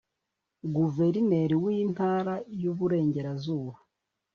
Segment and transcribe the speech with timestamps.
[0.75, 3.77] Guverineri w’Intara y’Uburengerazuba